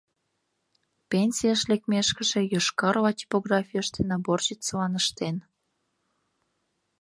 Пенсийыш 1.09 1.61
лекмешкыже, 1.69 2.41
Йошкар-Ола 2.53 3.11
типографийыште 3.19 3.99
наборщицылан 4.09 4.93
ыштен. 5.01 5.35